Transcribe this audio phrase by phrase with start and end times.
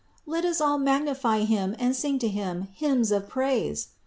[0.25, 3.89] Let us all magnify Him and sing to Him hymns of praise!